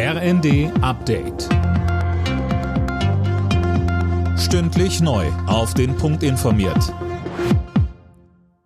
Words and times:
RND 0.00 0.70
Update. 0.80 1.48
Stündlich 4.38 5.00
neu. 5.00 5.26
Auf 5.48 5.74
den 5.74 5.96
Punkt 5.96 6.22
informiert. 6.22 6.94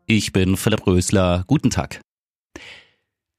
Ich 0.04 0.34
bin 0.34 0.58
Philipp 0.58 0.86
Rösler. 0.86 1.44
Guten 1.46 1.70
Tag. 1.70 2.02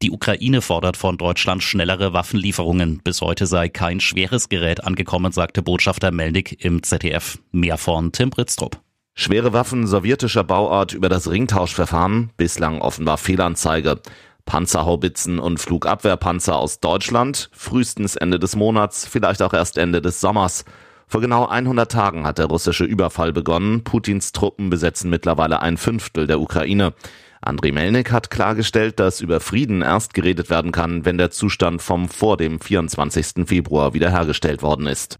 Die 0.02 0.10
Ukraine 0.10 0.62
fordert 0.62 0.98
von 0.98 1.20
Deutschland 1.20 1.62
schnellere 1.62 2.14
Waffenlieferungen. 2.14 3.00
Bis 3.04 3.21
heute 3.21 3.46
sei 3.46 3.70
kein 3.70 4.00
schweres 4.00 4.50
Gerät 4.50 4.84
angekommen, 4.84 5.32
sagte 5.32 5.62
Botschafter 5.62 6.10
Melnik 6.10 6.66
im 6.66 6.82
ZDF. 6.82 7.38
Mehr 7.52 7.78
von 7.78 8.12
Tim 8.12 8.32
Britztrup. 8.32 8.82
Schwere 9.14 9.54
Waffen 9.54 9.86
sowjetischer 9.86 10.44
Bauart 10.44 10.94
über 10.94 11.10
das 11.10 11.30
Ringtauschverfahren, 11.30 12.32
bislang 12.38 12.82
offenbar 12.82 13.20
Fehlanzeige. 13.20 14.02
Panzerhaubitzen 14.46 15.39
und 15.39 15.60
Flugabwehrpanzer 15.60 16.55
aus 16.55 16.80
Deutschland, 16.80 17.50
frühestens 17.54 18.16
Ende 18.16 18.39
des 18.39 18.55
Monats, 18.55 19.05
vielleicht 19.05 19.42
auch 19.42 19.54
erst 19.54 19.78
Ende 19.78 20.02
des 20.02 20.19
Sommers. 20.21 20.66
Vor 21.07 21.21
genau 21.21 21.47
100 21.47 21.92
Tagen 21.92 22.25
hat 22.25 22.39
der 22.39 22.47
russische 22.47 22.86
Überfall 22.86 23.33
begonnen. 23.33 23.83
Putins 23.83 24.32
Truppen 24.32 24.69
besetzen 24.69 25.10
mittlerweile 25.10 25.61
ein 25.61 25.78
Fünftel 25.78 26.28
der 26.28 26.39
Ukraine. 26.39 26.93
Andriy 27.42 27.71
Melnik 27.71 28.11
hat 28.11 28.29
klargestellt, 28.29 29.00
dass 29.00 29.21
über 29.21 29.39
Frieden 29.39 29.82
erst 29.82 30.14
geredet 30.14 30.50
werden 30.50 30.71
kann, 30.71 31.05
wenn 31.05 31.18
der 31.18 31.30
Zustand 31.30 31.82
vom 31.82 32.08
vor 32.08 32.38
dem 32.38 32.59
24. 32.59 33.45
Februar 33.45 33.94
wiederhergestellt 33.94 34.61
worden 34.61 34.88
ist. 34.88 35.19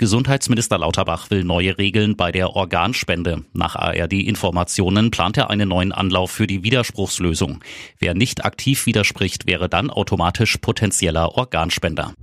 Gesundheitsminister 0.00 0.78
Lauterbach 0.78 1.28
will 1.28 1.42
neue 1.42 1.76
Regeln 1.76 2.16
bei 2.16 2.30
der 2.30 2.50
Organspende. 2.54 3.44
Nach 3.52 3.74
ARD-Informationen 3.74 5.10
plant 5.10 5.36
er 5.36 5.50
einen 5.50 5.68
neuen 5.68 5.90
Anlauf 5.90 6.30
für 6.30 6.46
die 6.46 6.62
Widerspruchslösung. 6.62 7.58
Wer 7.98 8.14
nicht 8.14 8.44
aktiv 8.44 8.86
widerspricht, 8.86 9.48
wäre 9.48 9.68
dann 9.68 9.90
automatisch 9.90 10.56
potenzieller 10.58 11.34
Organspender. 11.34 12.14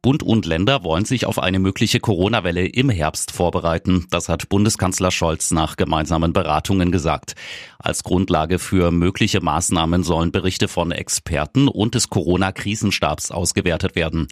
Bund 0.00 0.22
und 0.22 0.46
Länder 0.46 0.84
wollen 0.84 1.04
sich 1.04 1.26
auf 1.26 1.40
eine 1.40 1.58
mögliche 1.58 1.98
Corona-Welle 1.98 2.66
im 2.66 2.88
Herbst 2.88 3.32
vorbereiten. 3.32 4.06
Das 4.10 4.28
hat 4.28 4.48
Bundeskanzler 4.48 5.10
Scholz 5.10 5.50
nach 5.50 5.76
gemeinsamen 5.76 6.32
Beratungen 6.32 6.92
gesagt. 6.92 7.34
Als 7.80 8.04
Grundlage 8.04 8.60
für 8.60 8.92
mögliche 8.92 9.40
Maßnahmen 9.40 10.04
sollen 10.04 10.30
Berichte 10.30 10.68
von 10.68 10.92
Experten 10.92 11.66
und 11.66 11.96
des 11.96 12.10
Corona-Krisenstabs 12.10 13.32
ausgewertet 13.32 13.96
werden. 13.96 14.28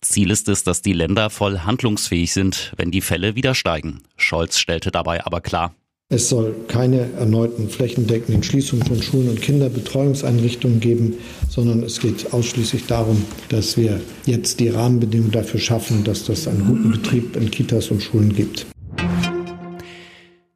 Ziel 0.00 0.30
ist 0.30 0.48
es, 0.48 0.62
dass 0.62 0.82
die 0.82 0.92
Länder 0.92 1.30
voll 1.30 1.58
handlungsfähig 1.60 2.32
sind, 2.32 2.72
wenn 2.76 2.92
die 2.92 3.00
Fälle 3.00 3.34
wieder 3.34 3.56
steigen. 3.56 4.02
Scholz 4.16 4.58
stellte 4.58 4.92
dabei 4.92 5.26
aber 5.26 5.40
klar, 5.40 5.74
es 6.10 6.30
soll 6.30 6.54
keine 6.68 7.12
erneuten 7.12 7.68
flächendeckenden 7.68 8.42
Schließungen 8.42 8.86
von 8.86 9.02
Schulen 9.02 9.28
und 9.28 9.42
Kinderbetreuungseinrichtungen 9.42 10.80
geben, 10.80 11.18
sondern 11.50 11.82
es 11.82 12.00
geht 12.00 12.32
ausschließlich 12.32 12.86
darum, 12.86 13.22
dass 13.50 13.76
wir 13.76 14.00
jetzt 14.24 14.58
die 14.58 14.70
Rahmenbedingungen 14.70 15.32
dafür 15.32 15.60
schaffen, 15.60 16.04
dass 16.04 16.24
das 16.24 16.48
einen 16.48 16.66
guten 16.66 16.90
Betrieb 16.92 17.36
in 17.36 17.50
Kitas 17.50 17.90
und 17.90 18.02
Schulen 18.02 18.34
gibt. 18.34 18.66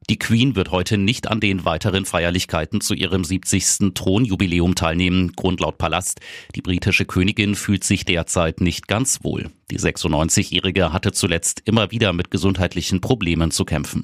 Die 0.09 0.17
Queen 0.17 0.55
wird 0.55 0.71
heute 0.71 0.97
nicht 0.97 1.29
an 1.29 1.39
den 1.39 1.65
weiteren 1.65 2.05
Feierlichkeiten 2.05 2.81
zu 2.81 2.95
ihrem 2.95 3.23
70. 3.23 3.93
Thronjubiläum 3.93 4.73
teilnehmen, 4.73 5.33
Grund 5.33 5.59
laut 5.59 5.77
Palast. 5.77 6.19
Die 6.55 6.61
britische 6.61 7.05
Königin 7.05 7.53
fühlt 7.53 7.83
sich 7.83 8.05
derzeit 8.05 8.59
nicht 8.59 8.87
ganz 8.87 9.23
wohl. 9.23 9.51
Die 9.69 9.79
96-Jährige 9.79 10.91
hatte 10.91 11.11
zuletzt 11.11 11.61
immer 11.65 11.91
wieder 11.91 12.11
mit 12.11 12.31
gesundheitlichen 12.31 13.01
Problemen 13.01 13.51
zu 13.51 13.65
kämpfen. 13.65 14.03